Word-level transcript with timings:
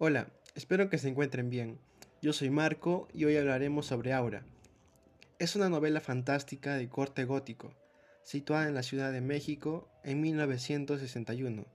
Hola, 0.00 0.28
espero 0.54 0.88
que 0.90 0.98
se 0.98 1.08
encuentren 1.08 1.50
bien. 1.50 1.80
Yo 2.22 2.32
soy 2.32 2.50
Marco 2.50 3.08
y 3.12 3.24
hoy 3.24 3.36
hablaremos 3.36 3.86
sobre 3.86 4.12
Aura. 4.12 4.44
Es 5.40 5.56
una 5.56 5.68
novela 5.68 6.00
fantástica 6.00 6.76
de 6.76 6.88
corte 6.88 7.24
gótico, 7.24 7.74
situada 8.22 8.68
en 8.68 8.76
la 8.76 8.84
Ciudad 8.84 9.10
de 9.10 9.20
México 9.20 9.88
en 10.04 10.20
1961. 10.20 11.66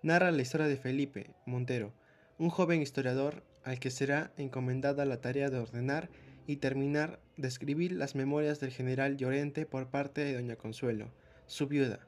Narra 0.00 0.30
la 0.30 0.40
historia 0.40 0.66
de 0.66 0.78
Felipe 0.78 1.34
Montero, 1.44 1.92
un 2.38 2.48
joven 2.48 2.80
historiador 2.80 3.42
al 3.64 3.78
que 3.78 3.90
será 3.90 4.32
encomendada 4.38 5.04
la 5.04 5.20
tarea 5.20 5.50
de 5.50 5.58
ordenar 5.58 6.08
y 6.46 6.56
terminar 6.56 7.20
de 7.36 7.48
escribir 7.48 7.92
las 7.92 8.14
memorias 8.14 8.60
del 8.60 8.70
general 8.70 9.18
Llorente 9.18 9.66
por 9.66 9.90
parte 9.90 10.24
de 10.24 10.32
doña 10.32 10.56
Consuelo, 10.56 11.12
su 11.48 11.66
viuda, 11.66 12.00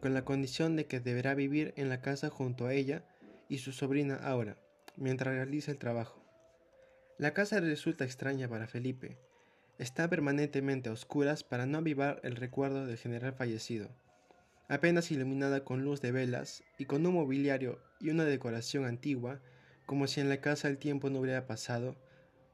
con 0.00 0.14
la 0.14 0.24
condición 0.24 0.74
de 0.74 0.86
que 0.86 1.00
deberá 1.00 1.34
vivir 1.34 1.74
en 1.76 1.90
la 1.90 2.00
casa 2.00 2.30
junto 2.30 2.64
a 2.64 2.72
ella 2.72 3.04
y 3.50 3.58
su 3.58 3.72
sobrina 3.72 4.16
Aura 4.16 4.56
mientras 4.96 5.34
realiza 5.34 5.70
el 5.70 5.78
trabajo. 5.78 6.22
La 7.18 7.32
casa 7.32 7.60
resulta 7.60 8.04
extraña 8.04 8.48
para 8.48 8.66
Felipe. 8.66 9.18
Está 9.78 10.08
permanentemente 10.08 10.88
a 10.88 10.92
oscuras 10.92 11.44
para 11.44 11.66
no 11.66 11.78
avivar 11.78 12.20
el 12.22 12.36
recuerdo 12.36 12.86
del 12.86 12.98
general 12.98 13.32
fallecido. 13.34 13.88
Apenas 14.68 15.10
iluminada 15.10 15.64
con 15.64 15.82
luz 15.84 16.00
de 16.00 16.12
velas 16.12 16.64
y 16.78 16.86
con 16.86 17.06
un 17.06 17.14
mobiliario 17.14 17.80
y 18.00 18.10
una 18.10 18.24
decoración 18.24 18.84
antigua, 18.84 19.40
como 19.86 20.06
si 20.06 20.20
en 20.20 20.28
la 20.28 20.40
casa 20.40 20.68
el 20.68 20.78
tiempo 20.78 21.08
no 21.08 21.20
hubiera 21.20 21.46
pasado, 21.46 21.96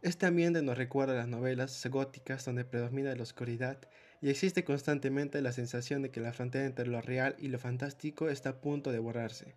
este 0.02 0.26
ambiente 0.26 0.62
nos 0.62 0.76
recuerda 0.76 1.14
las 1.14 1.28
novelas 1.28 1.86
góticas 1.86 2.44
donde 2.44 2.64
predomina 2.64 3.14
la 3.14 3.22
oscuridad 3.22 3.78
y 4.20 4.30
existe 4.30 4.64
constantemente 4.64 5.40
la 5.42 5.52
sensación 5.52 6.02
de 6.02 6.10
que 6.10 6.20
la 6.20 6.32
frontera 6.32 6.66
entre 6.66 6.88
lo 6.88 7.00
real 7.00 7.36
y 7.38 7.46
lo 7.48 7.60
fantástico 7.60 8.28
está 8.28 8.50
a 8.50 8.60
punto 8.60 8.90
de 8.90 8.98
borrarse. 8.98 9.54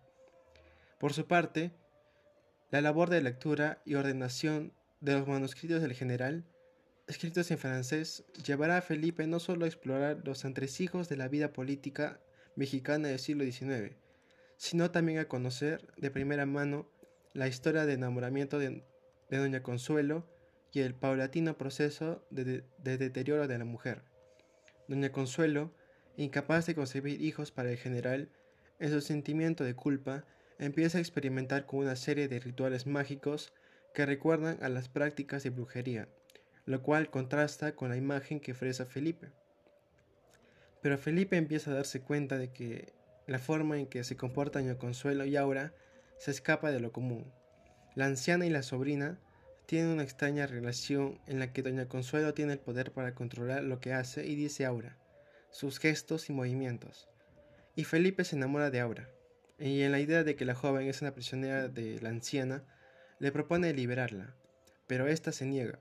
Por 1.00 1.12
su 1.12 1.26
parte, 1.26 1.72
la 2.70 2.80
labor 2.80 3.10
de 3.10 3.22
lectura 3.22 3.80
y 3.84 3.94
ordenación 3.94 4.72
de 5.00 5.14
los 5.14 5.28
manuscritos 5.28 5.82
del 5.82 5.94
general, 5.94 6.44
escritos 7.06 7.50
en 7.50 7.58
francés, 7.58 8.24
llevará 8.44 8.78
a 8.78 8.82
Felipe 8.82 9.26
no 9.26 9.38
solo 9.38 9.64
a 9.64 9.68
explorar 9.68 10.22
los 10.24 10.44
entresijos 10.44 11.08
de 11.08 11.16
la 11.16 11.28
vida 11.28 11.52
política 11.52 12.20
mexicana 12.56 13.08
del 13.08 13.20
siglo 13.20 13.44
XIX, 13.44 13.94
sino 14.56 14.90
también 14.90 15.18
a 15.18 15.28
conocer 15.28 15.86
de 15.96 16.10
primera 16.10 16.46
mano 16.46 16.88
la 17.34 17.46
historia 17.46 17.86
de 17.86 17.92
enamoramiento 17.92 18.58
de, 18.58 18.84
Doña 19.30 19.62
Consuelo 19.62 20.26
y 20.72 20.80
el 20.80 20.94
paulatino 20.94 21.58
proceso 21.58 22.24
de, 22.30 22.64
de 22.78 22.98
deterioro 22.98 23.46
de 23.46 23.58
la 23.58 23.64
mujer. 23.64 24.02
Doña 24.88 25.12
Consuelo, 25.12 25.72
incapaz 26.16 26.66
de 26.66 26.74
concebir 26.74 27.20
hijos 27.20 27.50
para 27.50 27.70
el 27.70 27.76
general, 27.76 28.30
en 28.78 28.90
su 28.90 29.00
sentimiento 29.00 29.64
de 29.64 29.74
culpa, 29.74 30.24
empieza 30.58 30.98
a 30.98 31.00
experimentar 31.00 31.66
con 31.66 31.80
una 31.80 31.96
serie 31.96 32.28
de 32.28 32.40
rituales 32.40 32.86
mágicos 32.86 33.52
que 33.94 34.06
recuerdan 34.06 34.58
a 34.62 34.68
las 34.68 34.88
prácticas 34.88 35.42
de 35.42 35.50
brujería, 35.50 36.08
lo 36.64 36.82
cual 36.82 37.10
contrasta 37.10 37.74
con 37.74 37.90
la 37.90 37.96
imagen 37.96 38.40
que 38.40 38.52
ofrece 38.52 38.84
Felipe. 38.84 39.28
Pero 40.82 40.98
Felipe 40.98 41.36
empieza 41.36 41.70
a 41.70 41.74
darse 41.74 42.00
cuenta 42.00 42.38
de 42.38 42.52
que 42.52 42.92
la 43.26 43.38
forma 43.38 43.78
en 43.78 43.86
que 43.86 44.04
se 44.04 44.16
comporta 44.16 44.60
Doña 44.60 44.78
Consuelo 44.78 45.24
y 45.24 45.36
Aura 45.36 45.74
se 46.18 46.30
escapa 46.30 46.70
de 46.70 46.80
lo 46.80 46.92
común. 46.92 47.32
La 47.94 48.06
anciana 48.06 48.46
y 48.46 48.50
la 48.50 48.62
sobrina 48.62 49.18
tienen 49.66 49.90
una 49.90 50.04
extraña 50.04 50.46
relación 50.46 51.18
en 51.26 51.38
la 51.38 51.52
que 51.52 51.62
Doña 51.62 51.88
Consuelo 51.88 52.34
tiene 52.34 52.52
el 52.52 52.58
poder 52.60 52.92
para 52.92 53.14
controlar 53.14 53.64
lo 53.64 53.80
que 53.80 53.92
hace 53.92 54.26
y 54.26 54.36
dice 54.36 54.64
Aura, 54.64 54.96
sus 55.50 55.78
gestos 55.78 56.30
y 56.30 56.32
movimientos. 56.32 57.08
Y 57.74 57.84
Felipe 57.84 58.24
se 58.24 58.36
enamora 58.36 58.70
de 58.70 58.80
Aura 58.80 59.08
y 59.58 59.82
en 59.82 59.92
la 59.92 60.00
idea 60.00 60.24
de 60.24 60.36
que 60.36 60.44
la 60.44 60.54
joven 60.54 60.86
es 60.88 61.02
una 61.02 61.12
prisionera 61.12 61.68
de 61.68 62.00
la 62.00 62.10
anciana, 62.10 62.64
le 63.18 63.32
propone 63.32 63.72
liberarla, 63.72 64.34
pero 64.86 65.06
ésta 65.06 65.32
se 65.32 65.46
niega, 65.46 65.78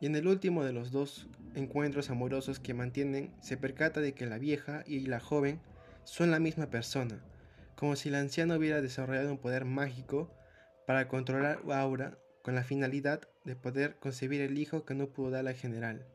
y 0.00 0.06
en 0.06 0.16
el 0.16 0.26
último 0.26 0.64
de 0.64 0.72
los 0.72 0.90
dos 0.90 1.28
encuentros 1.54 2.10
amorosos 2.10 2.60
que 2.60 2.74
mantienen 2.74 3.34
se 3.40 3.56
percata 3.56 4.00
de 4.00 4.12
que 4.12 4.26
la 4.26 4.38
vieja 4.38 4.84
y 4.86 5.00
la 5.06 5.20
joven 5.20 5.60
son 6.04 6.30
la 6.30 6.38
misma 6.38 6.68
persona, 6.68 7.24
como 7.76 7.96
si 7.96 8.10
la 8.10 8.20
anciana 8.20 8.56
hubiera 8.56 8.82
desarrollado 8.82 9.30
un 9.30 9.38
poder 9.38 9.64
mágico 9.64 10.30
para 10.86 11.08
controlar 11.08 11.60
a 11.70 11.80
Aura 11.80 12.18
con 12.42 12.54
la 12.54 12.64
finalidad 12.64 13.22
de 13.44 13.56
poder 13.56 13.96
concebir 13.96 14.42
el 14.42 14.58
hijo 14.58 14.84
que 14.84 14.94
no 14.94 15.08
pudo 15.08 15.30
dar 15.30 15.48
al 15.48 15.54
general. 15.54 16.06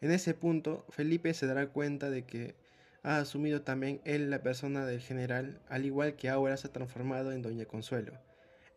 En 0.00 0.10
ese 0.10 0.34
punto, 0.34 0.86
Felipe 0.88 1.34
se 1.34 1.46
dará 1.46 1.68
cuenta 1.68 2.10
de 2.10 2.24
que 2.24 2.56
ha 3.04 3.18
asumido 3.18 3.60
también 3.60 4.00
él 4.04 4.30
la 4.30 4.42
persona 4.42 4.86
del 4.86 5.00
general, 5.00 5.60
al 5.68 5.84
igual 5.84 6.16
que 6.16 6.30
ahora 6.30 6.56
se 6.56 6.68
ha 6.68 6.72
transformado 6.72 7.32
en 7.32 7.42
Doña 7.42 7.66
Consuelo, 7.66 8.14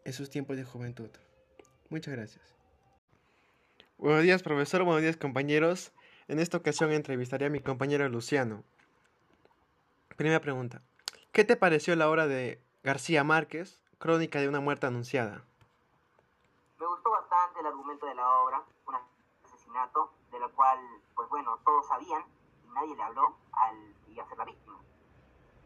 en 0.03 0.11
sus 0.11 0.29
tiempos 0.29 0.57
de 0.57 0.65
juventud. 0.65 1.09
Muchas 1.89 2.13
gracias. 2.13 2.43
Buenos 3.97 4.23
días, 4.23 4.43
profesor. 4.43 4.83
Buenos 4.83 5.01
días, 5.01 5.15
compañeros. 5.15 5.93
En 6.27 6.39
esta 6.39 6.57
ocasión 6.57 6.91
entrevistaré 6.91 7.45
a 7.45 7.49
mi 7.49 7.61
compañero 7.61 8.07
Luciano. 8.09 8.65
Primera 10.17 10.41
pregunta. 10.41 10.81
¿Qué 11.31 11.45
te 11.45 11.55
pareció 11.55 11.95
la 11.95 12.09
obra 12.09 12.27
de 12.27 12.61
García 12.83 13.23
Márquez, 13.23 13.81
Crónica 13.97 14.41
de 14.41 14.49
una 14.49 14.59
muerte 14.59 14.87
anunciada? 14.87 15.45
Me 16.77 16.85
gustó 16.85 17.11
bastante 17.11 17.61
el 17.61 17.67
argumento 17.67 18.05
de 18.05 18.15
la 18.15 18.29
obra, 18.41 18.61
un 18.87 18.95
asesinato, 19.45 20.11
de 20.33 20.39
lo 20.39 20.51
cual, 20.51 20.79
pues 21.15 21.29
bueno, 21.29 21.57
todos 21.63 21.87
sabían 21.87 22.23
y 22.65 22.73
nadie 22.73 22.93
le 22.93 23.03
habló 23.03 23.37
al 23.53 23.97
a 24.19 24.27
ser 24.27 24.37
la 24.37 24.45
víctima. 24.45 24.79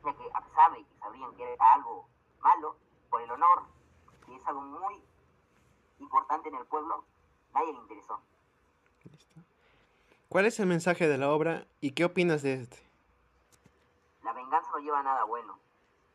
Ya 0.03 0.13
que 0.13 0.29
a 0.33 0.41
pesar 0.41 0.71
de 0.71 0.83
que 0.83 0.97
sabrían 0.99 1.35
que 1.35 1.53
era 1.53 1.73
algo 1.73 2.07
malo, 2.39 2.75
por 3.09 3.21
el 3.21 3.31
honor, 3.31 3.63
que 4.25 4.35
es 4.35 4.47
algo 4.47 4.61
muy 4.61 5.03
importante 5.99 6.40
en 6.51 6.61
el 6.61 6.65
pueblo, 6.65 7.03
nadie 7.53 7.73
le 7.73 7.79
interesó. 7.79 8.19
¿Cuál 10.29 10.45
es 10.45 10.59
el 10.59 10.67
mensaje 10.67 11.07
de 11.07 11.17
la 11.17 11.31
obra 11.31 11.65
y 11.81 11.91
qué 11.91 12.05
opinas 12.05 12.41
de 12.41 12.53
este? 12.53 12.77
La 14.23 14.33
venganza 14.33 14.69
no 14.71 14.79
lleva 14.79 14.99
a 14.99 15.03
nada 15.03 15.23
bueno. 15.25 15.57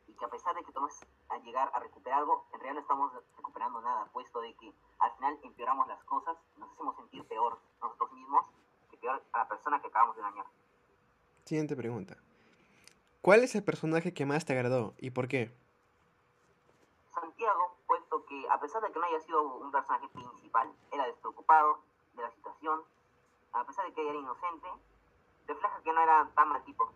Y 0.09 0.13
que 0.13 0.25
a 0.25 0.29
pesar 0.29 0.55
de 0.55 0.65
que 0.65 0.73
tomes 0.73 0.95
a 1.29 1.39
llegar 1.39 1.71
a 1.75 1.81
recuperar 1.81 2.21
algo, 2.21 2.47
en 2.53 2.61
realidad 2.61 2.75
no 2.75 2.81
estamos 2.81 3.13
recuperando 3.37 3.81
nada, 3.83 4.07
puesto 4.13 4.41
de 4.41 4.55
que 4.55 4.73
al 5.01 5.13
final 5.17 5.39
empeoramos 5.43 5.87
las 5.89 6.03
cosas, 6.05 6.37
nos 6.57 6.73
hacemos 6.73 6.97
sentir 6.97 7.25
peor 7.25 7.59
nosotros 7.83 8.13
mismos 8.13 8.47
que 8.91 8.97
peor 8.97 9.23
a 9.33 9.39
la 9.39 9.49
persona 9.49 9.81
que 9.81 9.89
acabamos 9.89 10.17
de 10.17 10.23
dañar. 10.23 10.47
Siguiente 11.45 11.77
pregunta. 11.77 12.17
¿Cuál 13.21 13.43
es 13.43 13.55
el 13.55 13.65
personaje 13.65 14.15
que 14.15 14.25
más 14.25 14.45
te 14.45 14.53
agradó 14.53 14.95
y 14.99 15.11
por 15.11 15.29
qué? 15.29 15.53
Que 18.47 18.53
a 18.53 18.61
pesar 18.61 18.81
de 18.81 18.93
que 18.93 18.99
no 19.01 19.07
haya 19.07 19.19
sido 19.21 19.43
un 19.59 19.73
personaje 19.73 20.07
principal, 20.09 20.71
era 20.93 21.05
despreocupado 21.07 21.81
de 22.15 22.23
la 22.23 22.31
situación, 22.31 22.81
a 23.53 23.67
pesar 23.67 23.87
de 23.87 23.93
que 23.93 24.09
era 24.09 24.17
inocente, 24.17 24.69
refleja 25.49 25.81
que 25.83 25.93
no 25.93 26.01
era 26.01 26.31
tan 26.33 26.49
mal 26.51 26.65
tipo. 26.65 26.93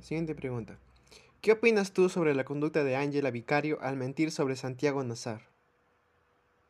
Siguiente 0.00 0.34
pregunta. 0.34 0.78
¿Qué 1.40 1.52
opinas 1.52 1.92
tú 1.92 2.08
sobre 2.08 2.34
la 2.34 2.44
conducta 2.44 2.82
de 2.82 2.96
Ángela 2.96 3.30
Vicario 3.30 3.78
al 3.80 3.96
mentir 3.96 4.32
sobre 4.32 4.56
Santiago 4.56 5.04
Nazar? 5.04 5.42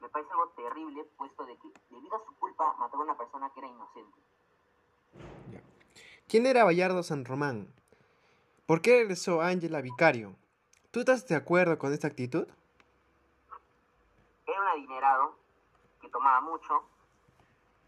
Me 0.01 0.09
parece 0.11 0.31
algo 0.33 0.49
terrible, 0.49 1.05
puesto 1.17 1.47
de 1.47 1.57
que 1.57 1.69
debido 1.89 2.15
a 2.15 2.25
su 2.27 2.35
culpa 2.37 2.75
mató 2.79 2.99
a 2.99 3.01
una 3.01 3.17
persona 3.17 3.51
que 3.55 3.61
era 3.61 3.69
inocente. 3.69 4.19
¿Quién 6.29 6.45
era 6.45 6.65
Bayardo 6.65 7.03
San 7.03 7.25
Román? 7.25 7.73
¿Por 8.67 8.83
qué 8.83 8.99
regresó 8.99 9.41
Ángela 9.41 9.81
Vicario? 9.81 10.37
¿Tú 10.91 11.01
estás 11.01 11.27
de 11.27 11.37
acuerdo 11.37 11.79
con 11.79 11.95
esta 11.95 12.09
actitud? 12.09 12.47
Adinerado 14.79 15.37
que 16.01 16.09
tomaba 16.09 16.41
mucho 16.41 16.85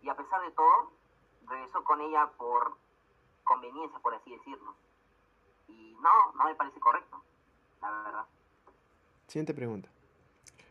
y 0.02 0.08
a 0.08 0.16
pesar 0.16 0.40
de 0.42 0.50
todo 0.52 0.92
regresó 1.48 1.84
con 1.84 2.00
ella 2.00 2.30
por 2.36 2.76
conveniencia, 3.44 3.98
por 4.00 4.14
así 4.14 4.30
decirlo. 4.30 4.74
Y 5.68 5.96
no, 6.00 6.32
no 6.34 6.44
me 6.44 6.54
parece 6.54 6.80
correcto, 6.80 7.22
la 7.80 7.90
verdad. 7.90 8.26
Siguiente 9.28 9.54
pregunta. 9.54 9.88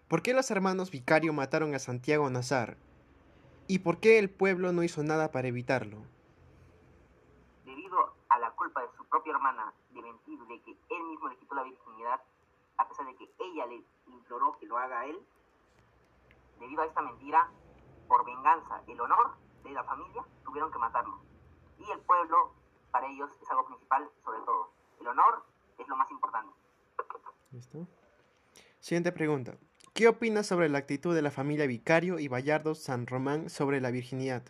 ¿Por 0.07 0.21
qué 0.21 0.33
los 0.33 0.49
hermanos 0.51 0.91
Vicario 0.91 1.31
mataron 1.33 1.73
a 1.75 1.79
Santiago 1.79 2.29
Nazar? 2.29 2.77
¿Y 3.67 3.79
por 3.79 3.99
qué 3.99 4.19
el 4.19 4.29
pueblo 4.29 4.71
no 4.71 4.83
hizo 4.83 5.03
nada 5.03 5.31
para 5.31 5.47
evitarlo? 5.47 5.99
culpa 8.59 8.81
de 8.81 8.89
su 8.97 9.05
propia 9.05 9.31
hermana 9.31 9.73
de 9.91 10.01
mentir, 10.01 10.37
de 10.45 10.61
que 10.61 10.71
él 10.71 11.03
mismo 11.03 11.29
le 11.29 11.37
quitó 11.37 11.55
la 11.55 11.63
virginidad, 11.63 12.21
a 12.77 12.87
pesar 12.87 13.05
de 13.05 13.15
que 13.15 13.31
ella 13.39 13.65
le 13.67 13.81
imploró 14.07 14.57
que 14.59 14.65
lo 14.65 14.77
haga 14.77 14.99
a 14.99 15.05
él, 15.05 15.17
debido 16.59 16.81
a 16.81 16.85
esta 16.85 17.01
mentira, 17.01 17.49
por 18.07 18.25
venganza, 18.25 18.81
el 18.87 18.99
honor 18.99 19.35
de 19.63 19.71
la 19.71 19.83
familia, 19.83 20.23
tuvieron 20.43 20.71
que 20.71 20.77
matarlo. 20.77 21.19
Y 21.77 21.89
el 21.91 21.99
pueblo, 21.99 22.53
para 22.91 23.07
ellos, 23.07 23.29
es 23.41 23.49
algo 23.49 23.65
principal 23.65 24.09
sobre 24.23 24.39
todo. 24.39 24.71
El 24.99 25.07
honor 25.07 25.43
es 25.77 25.87
lo 25.87 25.95
más 25.95 26.09
importante. 26.11 26.53
¿Listo? 27.51 27.87
Siguiente 28.79 29.11
pregunta. 29.11 29.57
¿Qué 29.93 30.07
opinas 30.07 30.47
sobre 30.47 30.69
la 30.69 30.77
actitud 30.77 31.13
de 31.13 31.21
la 31.21 31.31
familia 31.31 31.67
Vicario 31.67 32.19
y 32.19 32.27
Bayardo 32.27 32.75
San 32.75 33.07
Román 33.07 33.49
sobre 33.49 33.81
la 33.81 33.91
virginidad? 33.91 34.43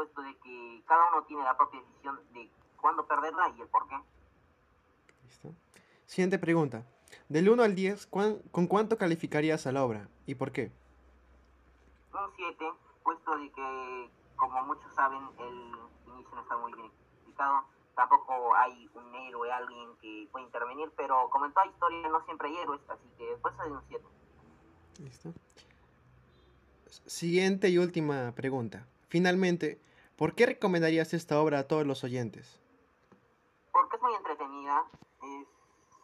puesto 0.00 0.22
de 0.22 0.34
que 0.38 0.82
cada 0.86 1.10
uno 1.12 1.24
tiene 1.24 1.44
la 1.44 1.54
propia 1.56 1.80
decisión 1.80 2.18
de 2.32 2.50
cuándo 2.80 3.06
perderla 3.06 3.52
y 3.54 3.60
el 3.60 3.68
por 3.68 3.86
qué. 3.86 3.96
Siguiente 6.06 6.38
pregunta. 6.38 6.86
Del 7.28 7.48
1 7.48 7.62
al 7.62 7.74
10, 7.74 8.06
¿con 8.06 8.66
cuánto 8.66 8.98
calificarías 8.98 9.66
a 9.66 9.72
la 9.72 9.84
obra 9.84 10.08
y 10.26 10.34
por 10.34 10.52
qué? 10.52 10.72
Un 12.12 12.30
7, 12.36 12.64
puesto 13.02 13.38
de 13.38 13.50
que, 13.50 14.10
como 14.36 14.62
muchos 14.64 14.92
saben, 14.94 15.20
el 15.38 15.54
inicio 16.12 16.34
no 16.34 16.42
está 16.42 16.56
muy 16.56 16.72
bien 16.74 16.86
explicado. 16.86 17.64
Tampoco 17.94 18.54
hay 18.54 18.88
un 18.94 19.14
héroe, 19.14 19.52
alguien 19.52 19.90
que 20.00 20.28
pueda 20.32 20.46
intervenir, 20.46 20.90
pero 20.96 21.28
como 21.30 21.46
en 21.46 21.52
toda 21.52 21.66
historia 21.66 22.08
no 22.08 22.24
siempre 22.24 22.48
hay 22.48 22.56
héroes, 22.56 22.80
así 22.88 23.08
que 23.18 23.36
por 23.42 23.52
eso 23.52 23.62
de 23.64 23.70
un 23.72 23.82
7. 23.88 24.04
Listo. 25.02 25.32
Siguiente 27.06 27.68
y 27.68 27.78
última 27.78 28.32
pregunta. 28.32 28.86
Finalmente, 29.08 29.80
¿por 30.16 30.34
qué 30.34 30.46
recomendarías 30.46 31.14
esta 31.14 31.40
obra 31.40 31.60
a 31.60 31.68
todos 31.68 31.86
los 31.86 32.04
oyentes? 32.04 32.60
Porque 33.72 33.96
es 33.96 34.02
muy 34.02 34.14
entretenida, 34.14 34.84
es 34.92 35.09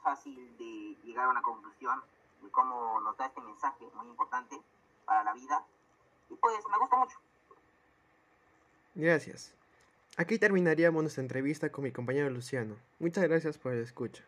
fácil 0.07 0.57
de 0.57 0.97
llegar 1.05 1.25
a 1.25 1.31
una 1.31 1.43
conclusión 1.43 2.01
de 2.41 2.49
cómo 2.51 3.01
nos 3.01 3.17
da 3.17 3.27
este 3.27 3.41
mensaje 3.41 3.85
muy 3.97 4.07
importante 4.07 4.57
para 5.05 5.25
la 5.25 5.33
vida. 5.35 5.65
Y 6.31 6.37
pues 6.37 6.55
me 6.71 6.79
gusta 6.79 6.97
mucho. 6.97 7.19
Gracias. 8.95 9.53
Aquí 10.17 10.39
terminaríamos 10.39 11.03
nuestra 11.03 11.23
entrevista 11.23 11.73
con 11.73 11.83
mi 11.83 11.91
compañero 11.91 12.31
Luciano. 12.31 12.77
Muchas 13.01 13.25
gracias 13.25 13.59
por 13.59 13.73
el 13.73 13.83
escucha. 13.83 14.23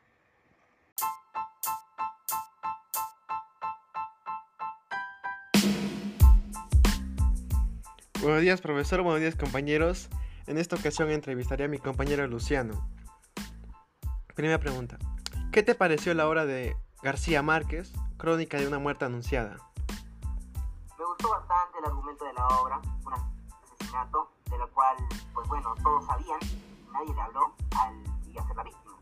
Buenos 8.20 8.42
días, 8.42 8.60
profesor. 8.60 9.02
Buenos 9.02 9.20
días, 9.20 9.36
compañeros. 9.36 10.08
En 10.48 10.58
esta 10.58 10.74
ocasión 10.74 11.08
entrevistaré 11.10 11.66
a 11.66 11.68
mi 11.68 11.78
compañero 11.78 12.26
Luciano. 12.26 12.74
Primera 14.34 14.58
pregunta. 14.58 14.98
¿Qué 15.58 15.64
te 15.64 15.74
pareció 15.74 16.14
la 16.14 16.28
obra 16.28 16.46
de 16.46 16.76
García 17.02 17.42
Márquez, 17.42 17.92
Crónica 18.16 18.58
de 18.58 18.68
una 18.68 18.78
muerte 18.78 19.06
anunciada? 19.06 19.56
Me 20.96 21.04
gustó 21.04 21.30
bastante 21.30 21.78
el 21.80 21.84
argumento 21.84 22.24
de 22.24 22.32
la 22.34 22.46
obra, 22.46 22.80
un 23.04 23.12
asesinato, 23.12 24.30
de 24.48 24.56
lo 24.56 24.70
cual, 24.70 24.96
pues 25.34 25.48
bueno, 25.48 25.74
todos 25.82 26.06
sabían, 26.06 26.38
nadie 26.92 27.12
le 27.12 27.20
habló 27.20 27.52
al 27.76 28.38
a 28.38 28.46
ser 28.46 28.56
la 28.56 28.62
víctima. 28.62 28.98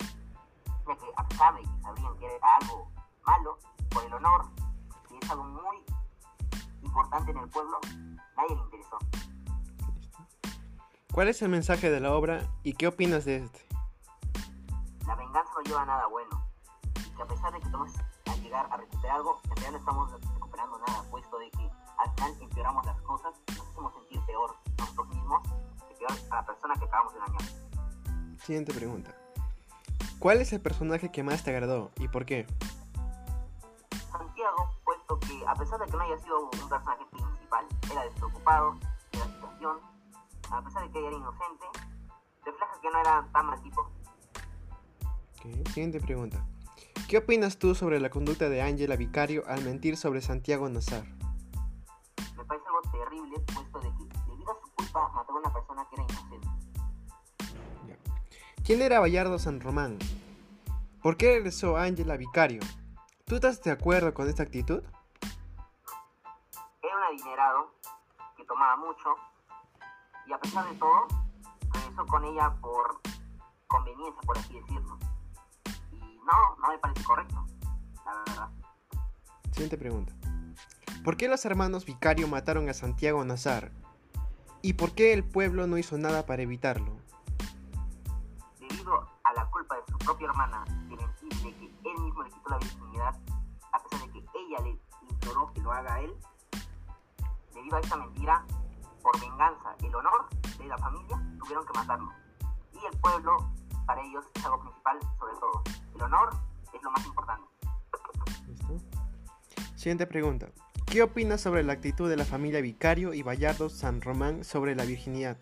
Ya 0.88 0.97
que 0.97 1.06
a 1.14 1.29
pesar 1.29 1.55
de 1.56 1.61
que 1.61 1.69
sabían 1.82 2.17
que 2.17 2.25
era 2.25 2.56
algo 2.62 2.91
malo, 3.26 3.59
por 3.91 4.05
el 4.05 4.14
honor, 4.14 4.47
y 5.11 5.23
es 5.23 5.31
algo 5.31 5.44
muy 5.44 5.85
importante 6.81 7.32
en 7.32 7.37
el 7.37 7.50
pueblo, 7.50 7.79
nadie 8.35 8.56
le 8.56 8.62
interesó. 8.62 8.99
¿Cuál 11.12 11.29
es 11.29 11.43
el 11.43 11.50
mensaje 11.50 11.91
de 11.91 12.00
la 12.00 12.14
obra 12.14 12.49
y 12.62 12.73
qué 12.73 12.87
opinas 12.87 13.26
de 13.26 13.44
este? 13.44 13.61
La 15.06 15.14
venganza 15.17 15.52
no 15.55 15.62
lleva 15.64 15.82
a 15.82 15.85
nada 15.85 16.06
bueno. 16.06 16.16
Que 17.56 17.62
a 17.62 17.70
pesar 17.70 17.81
de 17.81 17.91
que 17.91 17.94
estamos 17.94 17.94
a 18.26 18.37
llegar 18.37 18.69
a 18.70 18.76
recuperar 18.76 19.17
algo, 19.17 19.41
en 19.44 19.50
realidad 19.50 19.70
no 19.73 19.79
estamos 19.79 20.12
recuperando 20.35 20.79
nada, 20.87 21.03
puesto 21.11 21.38
de 21.38 21.50
que 21.50 21.70
al 21.97 22.12
final 22.14 22.35
empeoramos 22.43 22.87
las 22.87 23.00
cosas, 23.00 23.35
nos 23.49 23.67
hacemos 23.69 23.94
sentir 23.94 24.20
peor 24.26 24.55
nosotros 24.79 25.08
mismos 25.08 25.43
que 25.88 25.94
peor 25.94 26.12
a 26.31 26.37
la 26.37 26.47
persona 26.47 26.75
que 26.75 26.85
acabamos 26.85 27.14
de 27.14 27.20
dañar. 27.20 27.43
Siguiente 28.44 28.75
pregunta. 28.75 29.14
¿Cuál 30.19 30.41
es 30.43 30.53
el 30.53 30.61
personaje 30.61 31.11
que 31.11 31.23
más 31.23 31.44
te 31.44 31.50
agradó 31.50 31.93
y 31.97 32.08
por 32.08 32.26
qué? 32.26 32.47
Santiago, 34.11 34.70
puesto 34.85 35.19
que 35.20 35.47
a 35.47 35.55
pesar 35.55 35.79
de 35.81 35.87
que 35.87 35.93
no 35.93 36.02
haya 36.02 36.19
sido 36.19 36.41
un 36.44 36.69
personaje 36.69 37.06
principal, 37.11 37.67
era 37.91 38.05
despreocupado 38.05 38.75
de 39.12 39.19
la 39.19 39.25
situación, 39.25 39.79
a 40.50 40.62
pesar 40.62 40.82
de 40.82 40.91
que 40.91 41.06
era 41.06 41.17
inocente, 41.17 41.67
refleja 42.44 42.81
que 42.82 42.91
no 42.91 43.00
era 43.00 43.26
tan 43.32 43.47
mal 43.47 43.62
tipo. 43.62 43.91
Siguiente 45.73 46.00
pregunta. 46.00 46.44
¿Qué 47.08 47.19
opinas 47.19 47.56
tú 47.56 47.76
sobre 47.76 48.00
la 48.00 48.11
conducta 48.11 48.49
de 48.49 48.62
Ángela 48.62 48.97
Vicario 48.97 49.44
al 49.47 49.62
mentir 49.62 49.97
sobre 49.97 50.20
Santiago 50.20 50.69
Nazar? 50.69 51.05
Me 52.37 52.44
parece 52.44 52.67
algo 52.67 52.82
terrible, 52.91 53.38
puesto 53.55 53.79
de 53.79 53.88
que 53.91 54.19
debido 54.29 54.50
a 54.50 54.61
su 54.61 54.75
culpa 54.75 55.08
mató 55.14 55.32
a 55.32 55.37
una 55.37 55.53
persona 55.53 55.87
que 55.88 55.94
era 55.94 56.03
inocente. 56.03 56.49
¿Quién 58.64 58.82
era 58.82 58.99
Bayardo 58.99 59.38
San 59.38 59.61
Román? 59.61 60.00
¿Por 61.00 61.17
qué 61.17 61.35
regresó 61.35 61.76
Ángela 61.76 62.17
Vicario? 62.17 62.61
¿Tú 63.25 63.37
estás 63.37 63.62
de 63.62 63.70
acuerdo 63.70 64.12
con 64.12 64.29
esta 64.29 64.43
actitud? 64.43 64.82
Era 66.82 66.97
un 66.97 67.02
adinerado 67.05 67.70
que 68.37 68.44
tomaba 68.47 68.76
mucho 68.79 69.14
y 70.26 70.32
a 70.32 70.41
pesar 70.41 70.69
de 70.69 70.75
todo, 70.75 71.06
regresó 71.73 72.05
con 72.06 72.25
ella 72.25 72.52
por 72.61 73.00
conveniencia, 73.69 74.20
por 74.23 74.38
así 74.38 74.55
decirlo. 74.55 74.99
No, 76.26 76.56
no 76.61 76.69
me 76.69 76.78
parece 76.78 77.05
correcto, 77.05 77.46
la 78.05 78.12
verdad. 78.26 78.49
Siguiente 79.52 79.78
pregunta. 79.78 80.12
¿Por 81.05 81.17
qué 81.17 81.28
los 81.28 81.44
hermanos 81.44 81.87
Vicario 81.87 82.26
mataron 82.26 82.69
a 82.69 82.75
Santiago 82.75 83.25
Nazar? 83.25 83.70
¿Y 84.61 84.73
por 84.73 84.93
qué 84.93 85.12
el 85.12 85.23
pueblo 85.23 85.69
no 85.69 85.78
hizo 85.78 85.96
nada 85.99 86.26
para 86.26 86.43
evitarlo? 86.43 86.96
Debido 88.58 89.08
a 89.23 89.32
la 89.34 89.46
culpa 89.50 89.76
de 89.76 89.82
su 89.88 89.99
propia 89.99 90.26
hermana 90.26 90.64
de 90.88 90.96
mentir 90.96 91.32
de 91.44 91.55
que 91.55 91.67
él 91.84 91.99
mismo 92.00 92.25
le 92.25 92.31
quitó 92.31 92.50
la 92.50 92.58
virginidad, 92.58 93.14
a 93.73 93.82
pesar 93.84 94.00
de 94.00 94.12
que 94.12 94.19
ella 94.19 94.58
le 94.64 94.81
imploró 95.08 95.52
que 95.52 95.61
lo 95.61 95.73
haga 95.73 95.94
a 95.94 96.00
él, 96.00 96.12
debido 97.55 97.76
a 97.76 97.81
esta 97.81 97.96
mentira, 97.96 98.44
por 99.00 99.20
venganza 99.20 99.76
el 99.78 99.94
honor 99.94 100.28
de 100.58 100.67
la 100.67 100.78
familia, 100.78 101.23
tuvieron 101.38 101.64
que 101.64 101.78
matarlo. 101.78 102.11
Y 102.73 102.84
el 102.84 102.99
pueblo, 102.99 103.37
para 103.87 104.02
ellos, 104.02 104.25
es 104.34 104.44
algo 104.44 104.58
principal 104.58 104.99
sobre 105.20 105.34
todo. 105.34 105.46
Honor 106.06 106.31
es 106.73 106.82
lo 106.82 106.91
más 106.93 107.05
importante. 107.05 107.49
¿Listo? 108.47 108.81
Siguiente 109.75 110.06
pregunta. 110.06 110.49
¿Qué 110.87 111.03
opinas 111.03 111.41
sobre 111.41 111.64
la 111.64 111.73
actitud 111.73 112.08
de 112.08 112.17
la 112.17 112.25
familia 112.25 112.61
Vicario 112.61 113.12
y 113.12 113.23
Bayardo 113.23 113.69
San 113.69 114.00
Román 114.00 114.44
sobre 114.44 114.76
la 114.76 114.85
virginidad? 114.85 115.37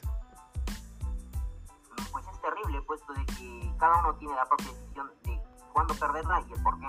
Pues 2.11 2.25
es 2.27 2.41
terrible, 2.41 2.81
puesto 2.87 3.13
de 3.13 3.27
que 3.27 3.75
cada 3.79 4.01
uno 4.01 4.15
tiene 4.15 4.35
la 4.35 4.47
propia 4.47 4.69
decisión 4.73 5.11
de 5.25 5.39
cuándo 5.75 5.95
perderla 5.95 6.43
y 6.49 6.53
el 6.55 6.63
por 6.63 6.81
qué. 6.81 6.87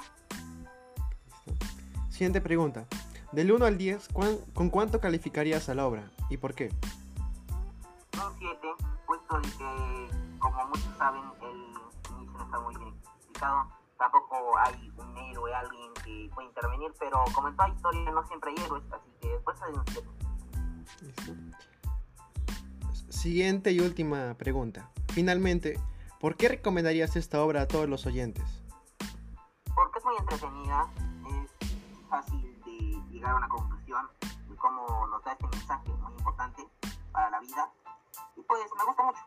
Siguiente 2.10 2.39
pregunta. 2.39 2.86
Del 3.33 3.51
1 3.51 3.66
al 3.66 3.78
10, 3.78 4.07
¿con 4.54 4.69
cuánto 4.69 5.01
calificarías 5.01 5.68
a 5.68 5.75
la 5.75 5.86
obra 5.86 6.10
y 6.30 6.38
por 6.38 6.56
qué? 6.56 6.71
Un 8.13 8.39
7, 8.39 8.57
puesto 9.06 9.38
de 9.42 9.50
que, 9.50 10.39
como 10.39 10.66
muchos 10.68 10.98
saben, 10.98 11.24
el 11.42 11.57
inicio 11.57 11.92
no 12.31 12.45
está 12.45 12.60
muy 12.62 12.75
bien 12.78 12.85
explicado. 13.36 13.68
Tampoco 13.98 14.58
hay 14.58 14.92
un 14.98 15.18
héroe, 15.18 15.54
alguien 15.54 15.94
que 16.04 16.30
pueda 16.34 16.48
intervenir, 16.48 16.94
pero 17.00 17.24
como 17.34 17.48
en 17.48 17.56
toda 17.56 17.69
historia 17.69 18.12
no 18.12 18.26
siempre 18.28 18.52
hay 18.52 18.66
héroes, 18.66 18.83
así 18.92 19.09
que 19.21 19.40
7. 19.86 20.09
Listo. 21.02 21.33
Siguiente 23.09 23.71
y 23.71 23.80
última 23.80 24.33
pregunta. 24.36 24.92
Finalmente, 25.14 25.80
¿por 26.19 26.36
qué 26.36 26.50
recomendarías 26.50 27.16
esta 27.16 27.42
obra 27.42 27.62
a 27.62 27.68
todos 27.68 27.88
los 27.88 28.06
oyentes? 28.06 28.44
Porque 29.74 30.00
es 30.00 30.06
muy 30.06 30.16
entretenida, 30.18 30.88
es 31.44 31.52
fácil 32.09 32.62
llegar 33.09 33.31
a 33.31 33.38
una 33.38 33.48
conclusión 33.48 34.07
de 34.50 34.56
cómo 34.57 35.07
nos 35.07 35.24
da 35.24 35.31
este 35.31 35.48
mensaje 35.48 35.90
muy 35.90 36.14
importante 36.14 36.68
para 37.14 37.30
la 37.30 37.40
vida. 37.40 37.69
Y 38.36 38.42
pues 38.42 38.62
me 38.78 38.86
gusta 38.86 39.04
mucho. 39.04 39.21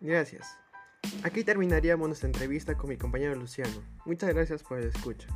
Gracias. 0.00 0.63
Aquí 1.24 1.42
terminaríamos 1.42 2.06
nuestra 2.06 2.26
entrevista 2.26 2.76
con 2.76 2.90
mi 2.90 2.98
compañero 2.98 3.34
Luciano. 3.34 3.72
Muchas 4.04 4.34
gracias 4.34 4.62
por 4.62 4.78
el 4.78 4.88
escucha. 4.88 5.26